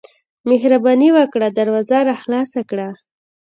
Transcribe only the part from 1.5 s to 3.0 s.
دروازه راخلاصه کړه.